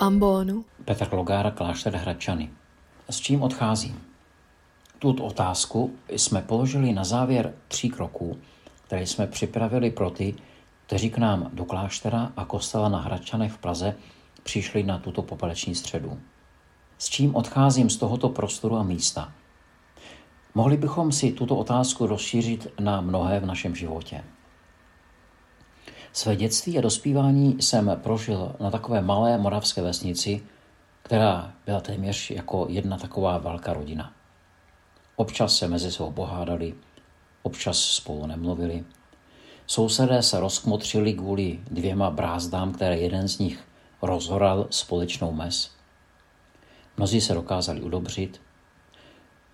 Ambonu. 0.00 0.64
Petr 0.84 1.08
Logára, 1.12 1.50
klášter 1.50 1.96
Hradčany. 1.96 2.50
S 3.10 3.20
čím 3.20 3.42
odcházím? 3.42 4.02
Tuto 4.98 5.24
otázku 5.24 5.94
jsme 6.08 6.42
položili 6.42 6.92
na 6.92 7.04
závěr 7.04 7.54
tří 7.68 7.88
kroků, 7.88 8.38
které 8.86 9.06
jsme 9.06 9.26
připravili 9.26 9.90
pro 9.90 10.10
ty, 10.10 10.34
kteří 10.86 11.10
k 11.10 11.18
nám 11.18 11.50
do 11.52 11.64
kláštera 11.64 12.32
a 12.36 12.44
kostela 12.44 12.88
na 12.88 13.00
Hradčanech 13.00 13.52
v 13.52 13.58
Praze 13.58 13.96
přišli 14.42 14.82
na 14.82 14.98
tuto 14.98 15.22
popeleční 15.22 15.74
středu. 15.74 16.18
S 16.98 17.08
čím 17.08 17.34
odcházím 17.34 17.90
z 17.90 17.96
tohoto 17.96 18.28
prostoru 18.28 18.76
a 18.76 18.82
místa? 18.82 19.32
Mohli 20.54 20.76
bychom 20.76 21.12
si 21.12 21.32
tuto 21.32 21.56
otázku 21.56 22.06
rozšířit 22.06 22.66
na 22.80 23.00
mnohé 23.00 23.40
v 23.40 23.46
našem 23.46 23.74
životě. 23.74 24.24
Své 26.16 26.36
dětství 26.36 26.78
a 26.78 26.80
dospívání 26.80 27.62
jsem 27.62 28.00
prožil 28.02 28.56
na 28.60 28.70
takové 28.70 29.02
malé 29.02 29.38
moravské 29.38 29.82
vesnici, 29.82 30.42
která 31.02 31.52
byla 31.66 31.80
téměř 31.80 32.30
jako 32.30 32.66
jedna 32.70 32.98
taková 32.98 33.38
velká 33.38 33.72
rodina. 33.72 34.12
Občas 35.16 35.56
se 35.56 35.68
mezi 35.68 35.92
sebou 35.92 36.12
pohádali, 36.12 36.74
občas 37.42 37.78
spolu 37.78 38.26
nemluvili. 38.26 38.84
Sousedé 39.66 40.22
se 40.22 40.40
rozkmotřili 40.40 41.12
kvůli 41.12 41.60
dvěma 41.70 42.10
brázdám, 42.10 42.72
které 42.72 42.98
jeden 42.98 43.28
z 43.28 43.38
nich 43.38 43.64
rozhoral 44.02 44.66
společnou 44.70 45.32
mes. 45.32 45.70
Mnozí 46.96 47.20
se 47.20 47.34
dokázali 47.34 47.80
udobřit, 47.80 48.40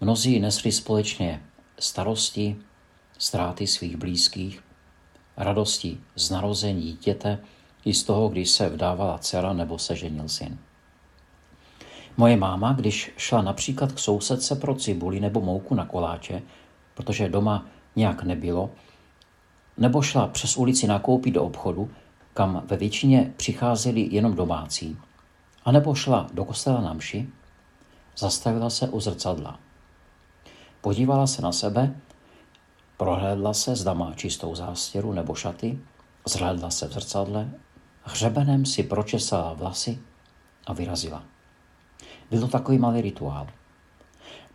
mnozí 0.00 0.40
nesli 0.40 0.72
společně 0.72 1.42
starosti, 1.78 2.56
ztráty 3.18 3.66
svých 3.66 3.96
blízkých, 3.96 4.62
radosti 5.40 5.98
z 6.16 6.30
narození 6.30 6.82
dítěte 6.82 7.38
i 7.84 7.94
z 7.94 8.02
toho, 8.02 8.28
když 8.28 8.50
se 8.50 8.68
vdávala 8.68 9.18
dcera 9.18 9.52
nebo 9.52 9.78
se 9.78 9.96
ženil 9.96 10.28
syn. 10.28 10.58
Moje 12.16 12.36
máma, 12.36 12.72
když 12.72 13.12
šla 13.16 13.42
například 13.42 13.92
k 13.92 13.98
sousedce 13.98 14.56
pro 14.56 14.74
cibuli 14.74 15.20
nebo 15.20 15.40
mouku 15.40 15.74
na 15.74 15.86
koláče, 15.86 16.42
protože 16.94 17.28
doma 17.28 17.66
nějak 17.96 18.22
nebylo, 18.22 18.70
nebo 19.76 20.02
šla 20.02 20.26
přes 20.26 20.56
ulici 20.56 20.86
nakoupit 20.86 21.30
do 21.30 21.44
obchodu, 21.44 21.90
kam 22.34 22.62
ve 22.66 22.76
většině 22.76 23.32
přicházeli 23.36 24.08
jenom 24.10 24.34
domácí, 24.34 24.96
anebo 25.64 25.94
šla 25.94 26.26
do 26.34 26.44
kostela 26.44 26.80
na 26.80 26.92
mši, 26.92 27.28
zastavila 28.16 28.70
se 28.70 28.88
u 28.88 29.00
zrcadla. 29.00 29.58
Podívala 30.80 31.26
se 31.26 31.42
na 31.42 31.52
sebe, 31.52 31.94
prohlédla 33.00 33.54
se, 33.54 33.76
zda 33.76 33.94
má 33.94 34.12
čistou 34.14 34.54
zástěru 34.54 35.12
nebo 35.12 35.34
šaty, 35.34 35.78
zhlédla 36.26 36.70
se 36.70 36.88
v 36.88 36.92
zrcadle, 36.92 37.50
hřebenem 38.02 38.66
si 38.66 38.82
pročesala 38.82 39.52
vlasy 39.52 39.98
a 40.66 40.72
vyrazila. 40.72 41.22
Byl 42.30 42.40
to 42.40 42.48
takový 42.48 42.78
malý 42.78 43.00
rituál. 43.00 43.46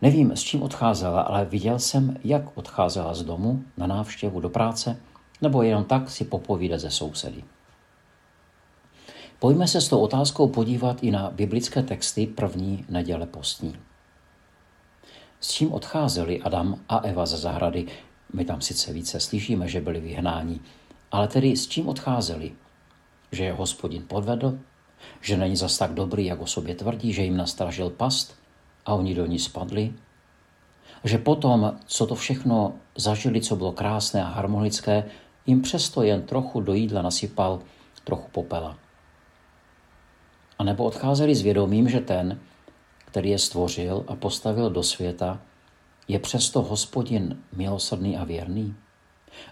Nevím, 0.02 0.32
s 0.32 0.42
čím 0.42 0.62
odcházela, 0.62 1.22
ale 1.22 1.44
viděl 1.44 1.78
jsem, 1.78 2.16
jak 2.24 2.42
odcházela 2.58 3.14
z 3.14 3.22
domu 3.22 3.64
na 3.76 3.86
návštěvu 3.86 4.40
do 4.40 4.48
práce, 4.48 4.96
nebo 5.42 5.62
jenom 5.62 5.84
tak 5.84 6.10
si 6.10 6.24
popovídat 6.24 6.80
ze 6.80 6.90
sousedy. 6.90 7.44
Pojďme 9.38 9.68
se 9.68 9.80
s 9.80 9.88
tou 9.88 9.98
otázkou 9.98 10.48
podívat 10.48 11.02
i 11.02 11.10
na 11.10 11.30
biblické 11.30 11.82
texty 11.82 12.26
první 12.26 12.84
neděle 12.88 13.26
postní. 13.26 13.76
S 15.40 15.50
čím 15.50 15.72
odcházeli 15.72 16.42
Adam 16.42 16.80
a 16.88 16.98
Eva 16.98 17.26
ze 17.26 17.36
zahrady? 17.36 17.86
My 18.36 18.44
tam 18.44 18.60
sice 18.60 18.92
více 18.92 19.20
slyšíme, 19.20 19.68
že 19.68 19.80
byli 19.80 20.00
vyhnáni, 20.00 20.60
ale 21.12 21.28
tedy 21.28 21.56
s 21.56 21.68
čím 21.68 21.88
odcházeli? 21.88 22.52
Že 23.32 23.44
je 23.44 23.52
hospodin 23.52 24.04
podvedl? 24.08 24.58
Že 25.20 25.36
není 25.36 25.56
zas 25.56 25.78
tak 25.78 25.94
dobrý, 25.94 26.26
jak 26.26 26.40
o 26.40 26.46
sobě 26.46 26.74
tvrdí, 26.74 27.12
že 27.12 27.22
jim 27.22 27.36
nastražil 27.36 27.90
past 27.90 28.36
a 28.86 28.94
oni 28.94 29.14
do 29.14 29.26
ní 29.26 29.38
spadli? 29.38 29.92
Že 31.04 31.18
potom, 31.18 31.78
co 31.86 32.06
to 32.06 32.14
všechno 32.14 32.72
zažili, 32.96 33.40
co 33.40 33.56
bylo 33.56 33.72
krásné 33.72 34.22
a 34.24 34.28
harmonické, 34.28 35.04
jim 35.46 35.62
přesto 35.62 36.02
jen 36.02 36.22
trochu 36.22 36.60
do 36.60 36.74
jídla 36.74 37.02
nasypal 37.02 37.60
trochu 38.04 38.28
popela. 38.32 38.76
A 40.58 40.64
nebo 40.64 40.84
odcházeli 40.84 41.34
s 41.34 41.42
vědomím, 41.42 41.88
že 41.88 42.00
ten, 42.00 42.40
který 43.04 43.30
je 43.30 43.38
stvořil 43.38 44.04
a 44.08 44.16
postavil 44.16 44.70
do 44.70 44.82
světa, 44.82 45.40
je 46.08 46.18
přesto 46.18 46.62
hospodin 46.62 47.38
milosrdný 47.52 48.16
a 48.16 48.24
věrný? 48.24 48.74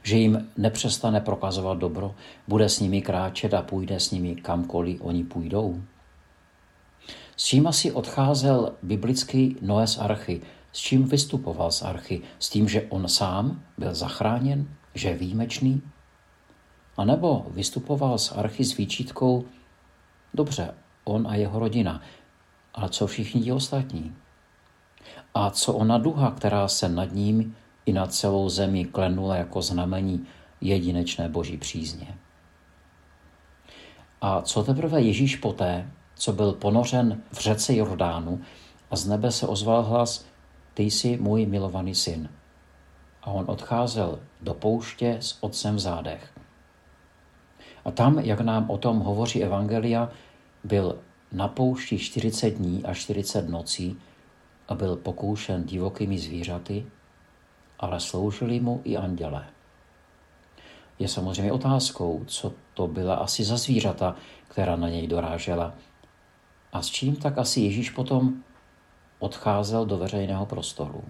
Že 0.03 0.16
jim 0.16 0.50
nepřestane 0.56 1.20
prokazovat 1.20 1.78
dobro, 1.78 2.15
bude 2.48 2.69
s 2.69 2.81
nimi 2.81 3.03
kráčet 3.03 3.54
a 3.54 3.62
půjde 3.62 4.00
s 4.00 4.10
nimi 4.10 4.37
kamkoliv 4.37 5.00
oni 5.03 5.25
půjdou? 5.25 5.82
S 7.37 7.44
čím 7.44 7.66
asi 7.66 7.93
odcházel 7.93 8.72
biblický 8.82 9.56
Noé 9.60 9.87
z 9.87 9.98
archy? 9.98 10.41
S 10.72 10.78
čím 10.78 11.04
vystupoval 11.04 11.70
z 11.70 11.82
archy? 11.82 12.22
S 12.38 12.50
tím, 12.50 12.69
že 12.69 12.87
on 12.88 13.09
sám 13.09 13.62
byl 13.78 13.94
zachráněn? 13.94 14.69
Že 14.94 15.09
je 15.09 15.14
výjimečný? 15.16 15.82
A 16.97 17.04
nebo 17.04 17.47
vystupoval 17.50 18.19
z 18.19 18.32
archy 18.32 18.64
s 18.64 18.76
výčítkou, 18.76 19.44
dobře, 20.34 20.75
on 21.04 21.26
a 21.28 21.34
jeho 21.34 21.59
rodina, 21.59 22.03
ale 22.75 22.88
co 22.88 23.06
všichni 23.06 23.43
ti 23.43 23.53
ostatní? 23.53 24.14
A 25.34 25.50
co 25.50 25.72
ona 25.72 25.98
duha, 25.98 26.31
která 26.31 26.69
se 26.69 26.88
nad 26.88 27.12
ním 27.12 27.56
i 27.87 27.92
nad 27.92 28.15
celou 28.15 28.48
zemi 28.48 28.84
klenula 28.84 29.37
jako 29.37 29.62
znamení 29.62 30.26
jedinečné 30.60 31.28
boží 31.28 31.56
přízně? 31.56 32.19
A 34.20 34.43
co 34.43 34.64
teprve 34.64 35.00
Ježíš 35.00 35.37
poté, 35.37 35.91
co 36.14 36.32
byl 36.32 36.53
ponořen 36.53 37.22
v 37.32 37.38
řece 37.38 37.75
Jordánu 37.75 38.41
a 38.91 38.97
z 38.97 39.06
nebe 39.06 39.32
se 39.32 39.47
ozval 39.47 39.82
hlas, 39.82 40.26
ty 40.75 40.82
jsi 40.82 41.16
můj 41.16 41.47
milovaný 41.47 41.94
syn. 41.94 42.28
A 43.22 43.31
on 43.31 43.44
odcházel 43.48 44.19
do 44.43 44.54
pouště 44.54 45.16
s 45.20 45.38
otcem 45.41 45.76
v 45.76 45.78
zádech. 45.78 46.32
A 47.84 47.91
tam, 47.91 48.19
jak 48.19 48.41
nám 48.41 48.70
o 48.70 48.78
tom 48.78 48.98
hovoří 48.98 49.43
Evangelia, 49.44 50.09
byl 50.64 50.98
na 51.32 51.48
poušti 51.48 51.98
40 51.98 52.50
dní 52.50 52.84
a 52.84 52.94
40 52.94 53.48
nocí 53.48 53.98
a 54.69 54.75
byl 54.75 54.97
pokoušen 54.97 55.64
divokými 55.64 56.19
zvířaty, 56.19 56.86
ale 57.78 58.00
sloužili 58.00 58.60
mu 58.60 58.80
i 58.84 58.97
anděle. 58.97 59.47
Je 60.98 61.08
samozřejmě 61.08 61.52
otázkou, 61.52 62.25
co 62.26 62.52
to 62.75 62.86
byla 62.86 63.14
asi 63.14 63.44
za 63.44 63.56
zvířata, 63.56 64.16
která 64.48 64.76
na 64.76 64.88
něj 64.88 65.06
dorážela 65.06 65.75
a 66.72 66.82
s 66.82 66.86
čím 66.86 67.16
tak 67.16 67.38
asi 67.38 67.60
Ježíš 67.60 67.91
potom 67.91 68.42
odcházel 69.19 69.86
do 69.86 69.98
veřejného 69.98 70.47
prostoru. 70.47 71.04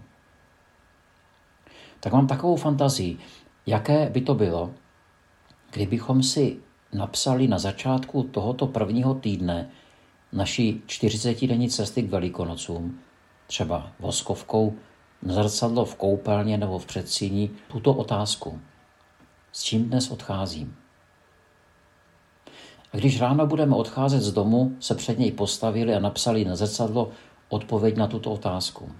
Tak 2.00 2.12
mám 2.12 2.26
takovou 2.26 2.56
fantazii, 2.56 3.19
jaké 3.66 4.10
by 4.10 4.21
to 4.21 4.34
bylo, 4.34 4.71
kdybychom 5.71 6.22
si 6.22 6.56
napsali 6.92 7.48
na 7.48 7.59
začátku 7.59 8.22
tohoto 8.22 8.66
prvního 8.66 9.15
týdne 9.15 9.71
naší 10.32 10.82
40-denní 10.86 11.69
cesty 11.69 12.03
k 12.03 12.10
Velikonocům, 12.10 13.00
třeba 13.47 13.93
voskovkou, 14.00 14.75
zrcadlo 15.22 15.84
v 15.84 15.94
koupelně 15.94 16.59
nebo 16.59 16.78
v 16.78 16.87
předsíní, 16.87 17.50
tuto 17.69 17.94
otázku. 17.94 18.60
S 19.53 19.62
čím 19.62 19.88
dnes 19.88 20.10
odcházím? 20.10 20.77
A 22.93 22.97
když 22.97 23.21
ráno 23.21 23.47
budeme 23.47 23.77
odcházet 23.77 24.21
z 24.21 24.33
domu, 24.33 24.77
se 24.81 24.94
před 24.94 25.19
něj 25.19 25.33
postavili 25.33 25.94
a 25.94 26.00
napsali 26.00 26.44
na 26.44 26.56
zrcadlo 26.56 27.10
odpověď 27.49 27.97
na 27.97 28.06
tuto 28.06 28.33
otázku. 28.33 28.93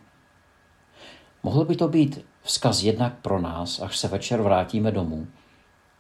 Mohl 1.43 1.65
by 1.65 1.77
to 1.77 1.89
být 1.89 2.25
vzkaz 2.43 2.83
jednak 2.83 3.15
pro 3.23 3.41
nás, 3.41 3.81
až 3.81 3.99
se 3.99 4.09
večer 4.09 4.43
vrátíme 4.43 4.93
domů 4.93 5.27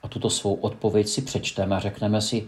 a 0.03 0.09
tuto 0.09 0.31
svou 0.31 0.55
odpověď 0.55 1.09
si 1.09 1.23
přečteme 1.23 1.77
a 1.77 1.81
řekneme 1.81 2.21
si, 2.21 2.47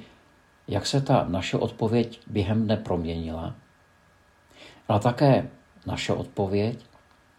jak 0.68 0.86
se 0.86 1.00
ta 1.00 1.24
naše 1.28 1.56
odpověď 1.56 2.20
během 2.26 2.64
dne 2.64 2.76
proměnila, 2.76 3.54
ale 4.88 5.00
také 5.00 5.50
naše 5.86 6.12
odpověď 6.12 6.86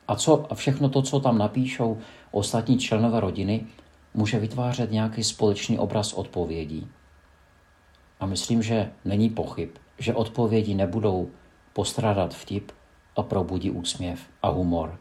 a, 0.07 0.15
co, 0.15 0.51
a 0.51 0.55
všechno 0.55 0.89
to, 0.89 1.01
co 1.01 1.19
tam 1.19 1.37
napíšou 1.37 1.97
ostatní 2.31 2.77
členové 2.77 3.19
rodiny, 3.19 3.65
může 4.13 4.39
vytvářet 4.39 4.91
nějaký 4.91 5.23
společný 5.23 5.79
obraz 5.79 6.13
odpovědí. 6.13 6.87
A 8.19 8.25
myslím, 8.25 8.63
že 8.63 8.91
není 9.05 9.29
pochyb, 9.29 9.69
že 9.99 10.13
odpovědi 10.13 10.75
nebudou 10.75 11.29
postrádat 11.73 12.33
vtip 12.33 12.71
a 13.15 13.23
probudí 13.23 13.71
úsměv 13.71 14.19
a 14.41 14.49
humor, 14.49 14.99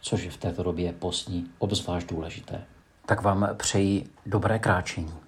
což 0.00 0.24
je 0.24 0.30
v 0.30 0.36
této 0.36 0.62
době 0.62 0.92
postní 0.92 1.50
obzvlášť 1.58 2.08
důležité. 2.08 2.64
Tak 3.06 3.22
vám 3.22 3.48
přeji 3.56 4.10
dobré 4.26 4.58
kráčení. 4.58 5.27